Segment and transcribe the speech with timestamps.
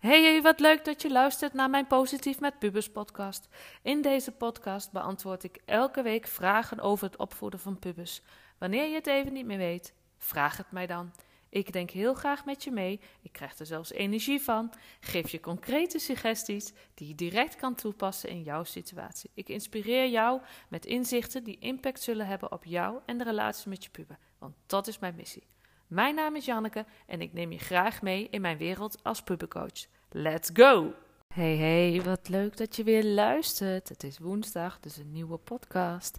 [0.00, 3.48] Hey, wat leuk dat je luistert naar mijn Positief met Pubers podcast.
[3.82, 8.22] In deze podcast beantwoord ik elke week vragen over het opvoeden van pubers.
[8.58, 11.12] Wanneer je het even niet meer weet, vraag het mij dan.
[11.48, 13.00] Ik denk heel graag met je mee.
[13.22, 14.72] Ik krijg er zelfs energie van.
[15.00, 19.30] Geef je concrete suggesties die je direct kan toepassen in jouw situatie.
[19.34, 23.84] Ik inspireer jou met inzichten die impact zullen hebben op jou en de relatie met
[23.84, 24.18] je puber.
[24.38, 25.46] Want dat is mijn missie.
[25.86, 29.86] Mijn naam is Janneke en ik neem je graag mee in mijn wereld als pubercoach.
[30.10, 30.94] Let's go!
[31.34, 33.88] Hey hey, wat leuk dat je weer luistert.
[33.88, 36.18] Het is woensdag, dus een nieuwe podcast.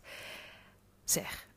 [1.03, 1.47] Zeg,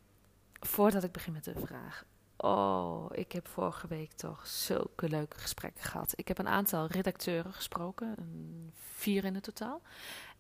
[0.61, 2.05] voordat ik begin met de vraag.
[2.43, 6.13] Oh, ik heb vorige week toch zulke leuke gesprekken gehad.
[6.17, 8.17] Ik heb een aantal redacteuren gesproken,
[8.75, 9.83] vier in het totaal.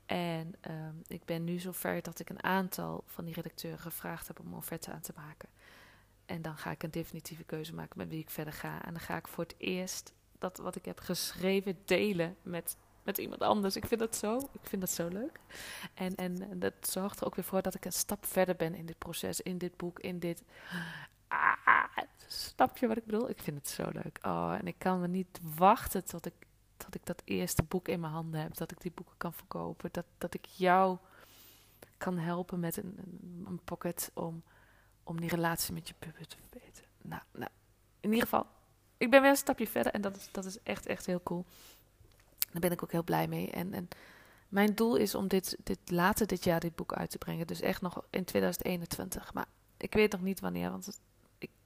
[0.07, 4.41] En ehm, ik ben nu zover dat ik een aantal van die redacteuren gevraagd heb
[4.41, 5.49] om offerte aan te maken.
[6.27, 8.83] En dan ga ik een definitieve keuze maken met wie ik verder ga.
[8.85, 13.19] En dan ga ik voor het eerst dat wat ik heb geschreven delen met, met
[13.19, 13.77] iemand anders.
[13.77, 15.41] Ik vind dat zo, ik vind dat zo leuk.
[15.95, 18.87] En, en dat zorgt er ook weer voor dat ik een stap verder ben in
[18.87, 20.43] dit proces, in dit boek, in dit.
[21.29, 21.80] Ah,
[22.69, 23.30] snap wat ik bedoel?
[23.30, 24.19] Ik vind het zo leuk.
[24.23, 26.35] Oh, en ik kan me niet wachten tot ik,
[26.77, 28.57] tot ik dat eerste boek in mijn handen heb.
[28.57, 29.89] Dat ik die boeken kan verkopen.
[29.93, 30.99] Dat, dat ik jou
[31.97, 32.99] kan helpen met een,
[33.47, 34.43] een pocket om,
[35.02, 36.89] om die relatie met je puber te verbeteren.
[37.02, 37.51] Nou, nou,
[38.01, 38.47] in ieder geval,
[38.97, 41.45] ik ben weer een stapje verder en dat is, dat is echt, echt heel cool.
[42.51, 43.51] Daar ben ik ook heel blij mee.
[43.51, 43.89] En, en
[44.49, 47.47] mijn doel is om dit, dit later dit jaar dit boek uit te brengen.
[47.47, 49.35] Dus echt nog in 2021.
[49.35, 51.01] Maar ik weet nog niet wanneer, want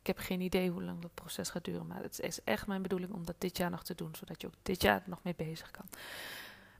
[0.05, 1.87] ik heb geen idee hoe lang dat proces gaat duren.
[1.87, 4.47] Maar het is echt mijn bedoeling om dat dit jaar nog te doen, zodat je
[4.47, 5.85] ook dit jaar nog mee bezig kan.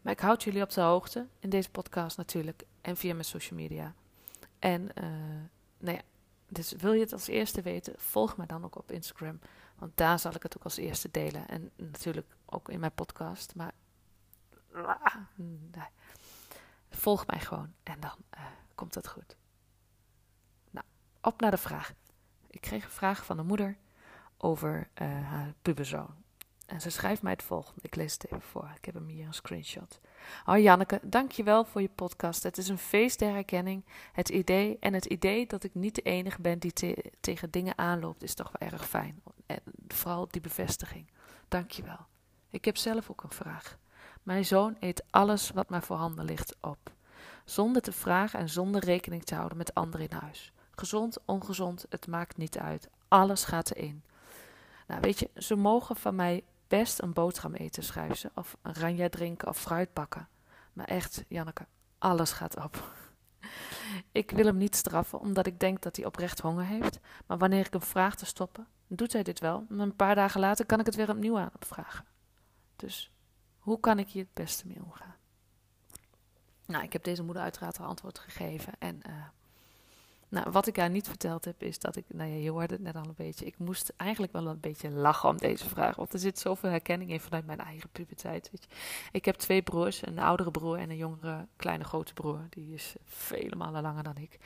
[0.03, 3.59] Maar ik houd jullie op de hoogte in deze podcast natuurlijk en via mijn social
[3.59, 3.95] media.
[4.59, 5.05] En uh,
[5.79, 6.03] nou ja,
[6.49, 9.39] dus wil je het als eerste weten, volg me dan ook op Instagram.
[9.79, 11.49] Want daar zal ik het ook als eerste delen.
[11.49, 13.55] En natuurlijk ook in mijn podcast.
[13.55, 13.73] Maar
[14.73, 15.15] ah,
[16.91, 18.41] volg mij gewoon en dan uh,
[18.75, 19.37] komt het goed.
[20.71, 20.87] Nou,
[21.21, 21.93] op naar de vraag.
[22.55, 23.77] Ik kreeg een vraag van een moeder
[24.39, 26.15] over uh, haar puberzoon.
[26.67, 27.81] En ze schrijft mij het volgende.
[27.83, 28.71] Ik lees het even voor.
[28.77, 30.01] Ik heb hem hier een screenshot.
[30.47, 32.43] Oh Janneke, dankjewel voor je podcast.
[32.43, 33.85] Het is een feest der herkenning.
[34.13, 36.73] Het idee en het idee dat ik niet de enige ben die
[37.21, 39.23] tegen dingen aanloopt is toch wel erg fijn.
[39.47, 41.11] En vooral die bevestiging.
[41.49, 42.07] Dankjewel.
[42.51, 43.79] Ik heb zelf ook een vraag.
[44.23, 46.93] Mijn zoon eet alles wat maar voorhanden ligt op.
[47.45, 50.53] Zonder te vragen en zonder rekening te houden met anderen in huis.
[50.77, 52.89] Gezond, ongezond, het maakt niet uit.
[53.09, 54.03] Alles gaat erin.
[54.87, 58.31] Nou, weet je, ze mogen van mij best een boterham eten, schrijft ze.
[58.35, 60.29] Of een ranja drinken of fruit bakken.
[60.73, 61.67] Maar echt, Janneke,
[61.99, 62.83] alles gaat op.
[64.13, 66.99] Ik wil hem niet straffen, omdat ik denk dat hij oprecht honger heeft.
[67.27, 69.67] Maar wanneer ik hem vraag te stoppen, doet hij dit wel.
[69.69, 72.05] Maar een paar dagen later kan ik het weer opnieuw aan hem vragen.
[72.77, 73.11] Dus
[73.59, 75.15] hoe kan ik hier het beste mee omgaan?
[76.67, 78.73] Nou, ik heb deze moeder uiteraard al antwoord gegeven.
[78.79, 79.13] En uh,
[80.35, 82.83] nou, wat ik haar niet verteld heb, is dat ik, nou ja, je hoorde het
[82.83, 85.97] net al een beetje, ik moest eigenlijk wel een beetje lachen om deze vraag.
[85.97, 88.51] Want er zit zoveel herkenning in vanuit mijn eigen puberteit.
[89.13, 92.41] Ik heb twee broers, een oudere broer en een jongere, kleine, grote broer.
[92.51, 94.39] Die is vele malen langer dan ik.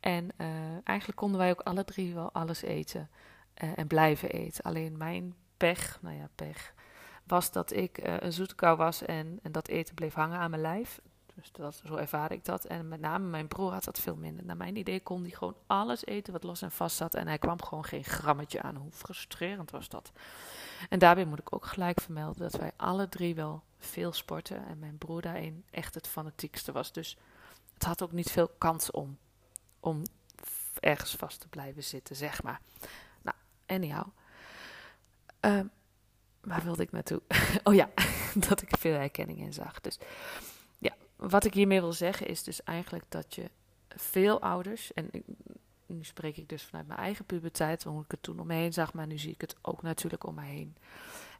[0.00, 0.46] En uh,
[0.84, 3.10] eigenlijk konden wij ook alle drie wel alles eten
[3.62, 4.64] uh, en blijven eten.
[4.64, 6.74] Alleen mijn pech, nou ja, pech,
[7.24, 10.62] was dat ik een zoete kou was en, en dat eten bleef hangen aan mijn
[10.62, 11.00] lijf.
[11.40, 12.64] Dus dat, zo ervaar ik dat.
[12.64, 14.44] En met name mijn broer had dat veel minder.
[14.44, 17.14] Naar mijn idee kon hij gewoon alles eten wat los en vast zat.
[17.14, 18.76] En hij kwam gewoon geen grammetje aan.
[18.76, 20.12] Hoe frustrerend was dat?
[20.88, 24.66] En daarbij moet ik ook gelijk vermelden dat wij alle drie wel veel sporten.
[24.66, 26.92] En mijn broer daarin echt het fanatiekste was.
[26.92, 27.16] Dus
[27.74, 29.18] het had ook niet veel kans om,
[29.80, 30.02] om
[30.80, 32.60] ergens vast te blijven zitten, zeg maar.
[33.22, 33.36] Nou,
[33.66, 34.06] anyhow.
[35.40, 35.60] Uh,
[36.40, 37.22] waar wilde ik naartoe?
[37.64, 37.90] oh ja,
[38.48, 39.80] dat ik veel herkenning in zag.
[39.80, 39.98] Dus
[41.20, 43.50] wat ik hiermee wil zeggen is dus eigenlijk dat je
[43.88, 45.10] veel ouders, en
[45.86, 48.72] nu spreek ik dus vanuit mijn eigen puberteit, hoe ik het toen om me heen
[48.72, 50.76] zag, maar nu zie ik het ook natuurlijk om me heen.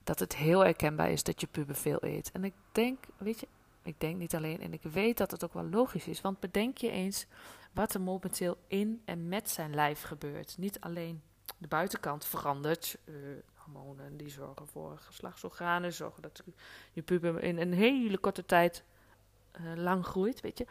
[0.04, 2.30] Dat het heel herkenbaar is dat je puber veel eet.
[2.32, 3.48] En ik denk, weet je,
[3.82, 6.78] ik denk niet alleen, en ik weet dat het ook wel logisch is, want bedenk
[6.78, 7.26] je eens
[7.72, 10.58] wat er momenteel in en met zijn lijf gebeurt.
[10.58, 11.22] Niet alleen
[11.58, 12.98] de buitenkant verandert.
[13.04, 13.14] Uh,
[13.54, 16.42] hormonen die zorgen voor geslachtsorganen, zorgen dat
[16.92, 18.84] je puber in een hele korte tijd
[19.60, 20.66] uh, lang groeit, weet je.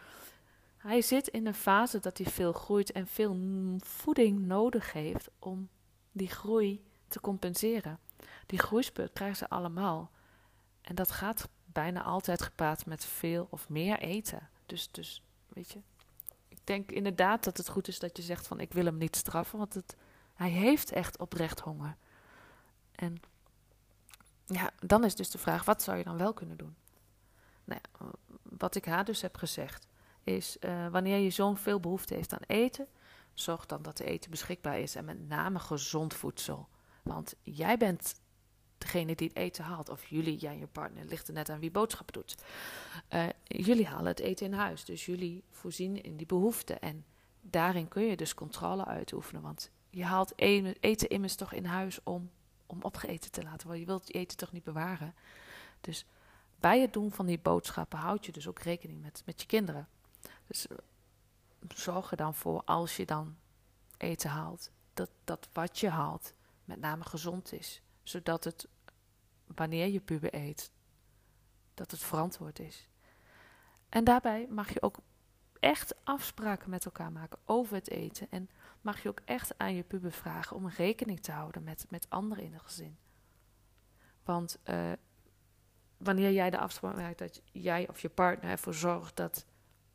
[0.78, 3.38] Hij zit in een fase dat hij veel groeit en veel
[3.80, 5.70] voeding nodig heeft om
[6.12, 8.00] die groei te compenseren.
[8.46, 10.12] Die groeispurt krijgen ze allemaal.
[10.82, 14.50] En dat gaat bijna altijd gepaard met veel of meer eten.
[14.66, 15.80] Dus, dus weet je,
[16.48, 19.16] ik denk inderdaad dat het goed is dat je zegt van ik wil hem niet
[19.16, 19.96] straffen, want het,
[20.34, 21.96] hij heeft echt oprecht honger.
[22.92, 23.22] En
[24.46, 26.76] ja, dan is dus de vraag, wat zou je dan wel kunnen doen?
[27.64, 28.06] Nou ja,
[28.58, 29.88] wat ik haar dus heb gezegd,
[30.24, 32.88] is uh, wanneer je zoon veel behoefte heeft aan eten,
[33.34, 36.68] zorg dan dat de eten beschikbaar is en met name gezond voedsel.
[37.04, 38.16] Want jij bent
[38.78, 41.60] degene die het eten haalt, of jullie, jij en je partner, ligt er net aan
[41.60, 42.36] wie boodschappen doet.
[43.14, 46.74] Uh, jullie halen het eten in huis, dus jullie voorzien in die behoefte.
[46.74, 47.06] En
[47.42, 50.34] daarin kun je dus controle uitoefenen, want je haalt
[50.80, 52.30] eten immers toch in huis om,
[52.66, 53.80] om opgeten te laten worden.
[53.80, 55.16] Je wilt je eten toch niet bewaren.
[55.82, 56.06] Dus
[56.60, 59.88] bij het doen van die boodschappen houd je dus ook rekening met, met je kinderen.
[60.48, 60.78] Dus eh,
[61.68, 63.36] zorg er dan voor, als je dan
[63.98, 66.34] eten haalt, dat, dat wat je haalt
[66.66, 67.82] met name gezond is.
[68.04, 68.68] Zodat het,
[69.56, 70.72] wanneer je puber eet,
[71.74, 72.88] dat het verantwoord is.
[73.90, 74.98] En daarbij mag je ook
[75.60, 78.28] echt afspraken met elkaar maken over het eten.
[78.30, 78.50] En
[78.82, 82.44] mag je ook echt aan je puber vragen om rekening te houden met, met anderen
[82.44, 82.98] in het gezin.
[84.24, 84.92] Want uh,
[86.00, 89.46] wanneer jij de afspraak maakt dat jij of je partner ervoor zorgt dat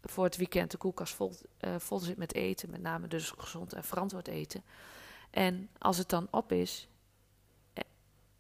[0.03, 3.73] voor het weekend de koelkast vol, uh, vol zit met eten, met name dus gezond
[3.73, 4.65] en verantwoord eten.
[5.31, 6.89] En als het dan op is,
[7.73, 7.85] eh,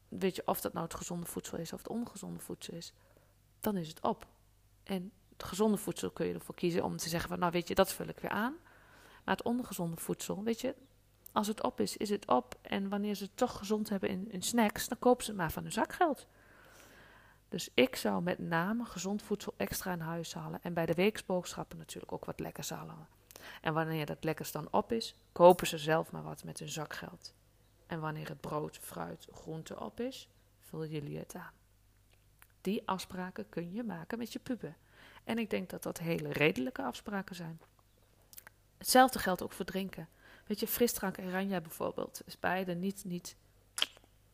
[0.08, 2.92] weet je of dat nou het gezonde voedsel is of het ongezonde voedsel is,
[3.60, 4.26] dan is het op.
[4.82, 7.74] En het gezonde voedsel kun je ervoor kiezen om te zeggen van nou weet je,
[7.74, 8.54] dat vul ik weer aan.
[9.24, 10.74] Maar het ongezonde voedsel, weet je,
[11.32, 12.58] als het op is, is het op.
[12.62, 15.52] En wanneer ze het toch gezond hebben in, in snacks, dan kopen ze het maar
[15.52, 16.26] van hun zakgeld.
[17.54, 20.62] Dus ik zou met name gezond voedsel extra in huis halen.
[20.62, 23.08] En bij de weeksboodschappen natuurlijk ook wat lekkers halen.
[23.60, 27.34] En wanneer dat lekkers dan op is, kopen ze zelf maar wat met hun zakgeld.
[27.86, 30.28] En wanneer het brood, fruit, groente op is,
[30.60, 31.52] vullen jullie het aan.
[32.60, 34.76] Die afspraken kun je maken met je puber.
[35.24, 37.60] En ik denk dat dat hele redelijke afspraken zijn.
[38.78, 40.08] Hetzelfde geldt ook voor drinken.
[40.46, 42.22] Weet je, frisdrank en ranja bijvoorbeeld.
[42.24, 43.36] Is beide niet, niet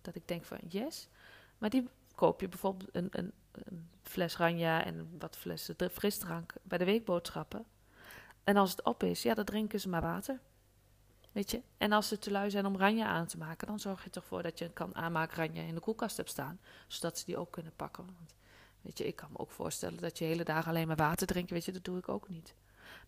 [0.00, 1.08] dat ik denk van yes.
[1.58, 1.88] Maar die
[2.20, 7.64] koop je bijvoorbeeld een, een, een fles ranja en wat flessen frisdrank bij de weekboodschappen.
[8.44, 10.40] En als het op is, ja, dan drinken ze maar water.
[11.32, 11.62] Weet je?
[11.76, 14.24] En als ze te lui zijn om ranja aan te maken, dan zorg je toch
[14.24, 16.60] voor dat je een kan aanmaken in de koelkast hebt staan.
[16.88, 18.04] Zodat ze die ook kunnen pakken.
[18.04, 18.34] Want,
[18.80, 21.50] weet je, ik kan me ook voorstellen dat je hele dagen alleen maar water drinkt.
[21.50, 22.54] Weet je, dat doe ik ook niet.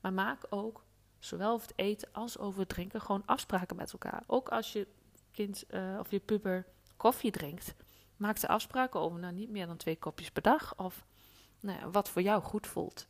[0.00, 0.84] Maar maak ook,
[1.18, 4.22] zowel over het eten als over het drinken, gewoon afspraken met elkaar.
[4.26, 4.86] Ook als je
[5.32, 6.66] kind uh, of je puber
[6.96, 7.74] koffie drinkt
[8.22, 10.76] Maak de afspraken over nou, niet meer dan twee kopjes per dag.
[10.76, 11.04] Of
[11.60, 13.06] nou ja, wat voor jou goed voelt.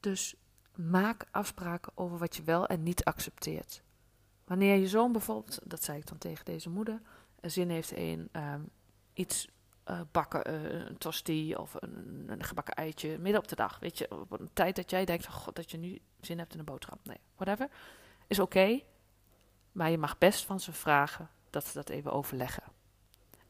[0.00, 0.34] Dus
[0.74, 3.82] maak afspraken over wat je wel en niet accepteert.
[4.44, 7.00] Wanneer je zoon bijvoorbeeld, dat zei ik dan tegen deze moeder,
[7.40, 8.70] zin heeft in um,
[9.12, 9.48] iets
[9.90, 13.78] uh, bakken, uh, een tosti of een, een, gebakken eitje midden op de dag.
[13.78, 16.52] Weet je, op een tijd dat jij denkt, oh god, dat je nu zin hebt
[16.52, 16.98] in een boterham.
[17.02, 17.68] Nee, whatever.
[18.26, 18.80] Is oké,
[19.72, 22.80] maar je mag best van ze vragen dat ze dat even overleggen.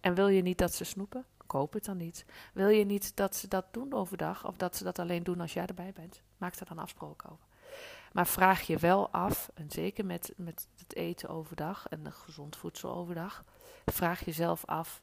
[0.03, 1.25] En wil je niet dat ze snoepen?
[1.47, 2.25] Koop het dan niet.
[2.53, 5.53] Wil je niet dat ze dat doen overdag of dat ze dat alleen doen als
[5.53, 6.23] jij erbij bent?
[6.37, 7.45] Maak er dan afspraken over.
[8.13, 12.95] Maar vraag je wel af, en zeker met, met het eten overdag en gezond voedsel
[12.95, 13.45] overdag,
[13.85, 15.03] vraag jezelf af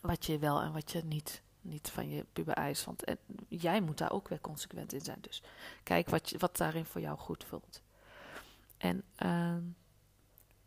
[0.00, 2.84] wat je wel en wat je niet, niet van je puber eist.
[2.84, 3.18] Want en
[3.48, 5.18] jij moet daar ook weer consequent in zijn.
[5.20, 5.42] Dus
[5.82, 7.82] kijk wat, je, wat daarin voor jou goed voelt.
[8.76, 9.56] En uh,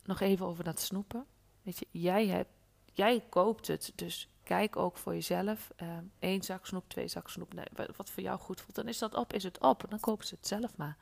[0.04, 1.26] nog even over dat snoepen.
[1.62, 2.50] Weet je, jij hebt
[2.96, 5.72] jij koopt het, dus kijk ook voor jezelf.
[6.20, 7.54] Eén uh, zak snoep, twee zak snoep.
[7.54, 9.86] Nee, wat voor jou goed voelt, dan is dat op, is het op.
[9.90, 10.98] Dan kopen ze het zelf maar.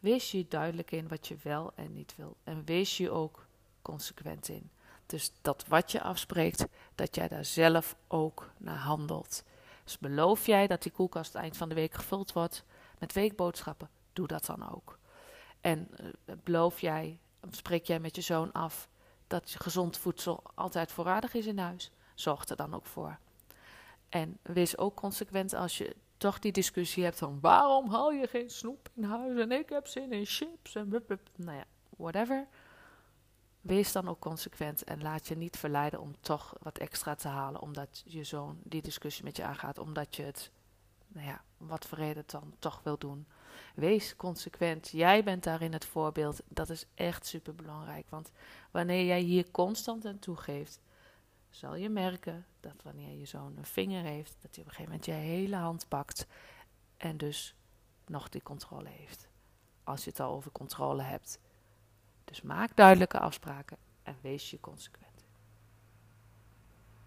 [0.00, 2.36] Wees je duidelijk in wat je wel en niet wil.
[2.44, 3.46] En wees je ook
[3.82, 4.70] consequent in.
[5.06, 9.44] Dus dat wat je afspreekt, dat jij daar zelf ook naar handelt.
[9.84, 12.64] Dus beloof jij dat die koelkast eind van de week gevuld wordt
[12.98, 14.98] met weekboodschappen, doe dat dan ook.
[15.60, 17.18] En uh, beloof jij,
[17.50, 18.88] spreek jij met je zoon af
[19.32, 21.90] dat gezond voedsel altijd voorradig is in huis.
[22.14, 23.18] Zorg er dan ook voor.
[24.08, 28.50] En wees ook consequent als je toch die discussie hebt van waarom haal je geen
[28.50, 31.64] snoep in huis en ik heb zin in chips en blub, nou ja,
[31.96, 32.46] whatever.
[33.60, 37.60] Wees dan ook consequent en laat je niet verleiden om toch wat extra te halen,
[37.60, 40.50] omdat je zoon die discussie met je aangaat, omdat je het,
[41.08, 43.26] nou ja, wat voor reden dan toch wil doen.
[43.74, 44.88] Wees consequent.
[44.88, 46.40] Jij bent daarin het voorbeeld.
[46.48, 48.06] Dat is echt super belangrijk.
[48.08, 48.30] Want
[48.70, 50.80] wanneer jij hier constant aan toegeeft,
[51.50, 55.04] zal je merken dat wanneer je zo'n vinger heeft, dat hij op een gegeven moment
[55.04, 56.26] je hele hand pakt
[56.96, 57.54] en dus
[58.06, 59.28] nog die controle heeft.
[59.84, 61.40] Als je het al over controle hebt.
[62.24, 65.24] Dus maak duidelijke afspraken en wees je consequent.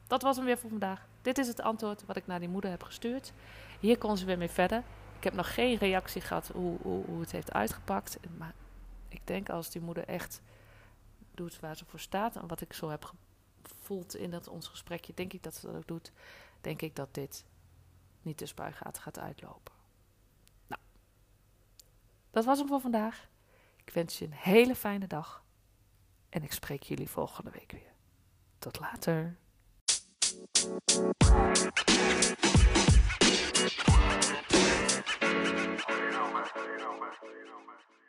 [0.08, 1.08] Dat was hem weer voor vandaag.
[1.22, 3.34] Dit is het antwoord wat ik naar die moeder heb gestuurd.
[3.80, 4.84] Hier kon ze weer mee verder
[5.26, 8.18] heb nog geen reactie gehad hoe, hoe, het heeft uitgepakt.
[8.38, 8.54] Maar
[9.08, 10.42] ik denk als die moeder echt
[11.34, 13.14] doet waar ze voor staat en wat ik zo heb
[13.64, 16.12] gevoeld in dat ons gesprekje, denk ik dat ze dat ook doet,
[16.62, 17.46] denk ik dat dit
[18.22, 19.74] niet de spuigaat gaat uitlopen.
[20.68, 20.82] Nou,
[22.32, 23.28] dat was hem voor vandaag.
[23.76, 25.44] Ik wens je een hele fijne dag
[26.30, 27.94] en ik spreek jullie volgende week weer.
[28.60, 29.38] Tot later.
[36.64, 38.05] you know, man.